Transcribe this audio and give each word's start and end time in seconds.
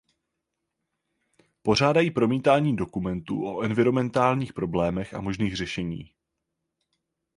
Pořádají 1.61 2.11
promítání 2.11 2.75
dokumentů 2.75 3.45
o 3.47 3.61
environmentálních 3.63 4.53
problémech 4.53 5.13
a 5.13 5.21
možných 5.21 5.55
řešení. 5.55 6.13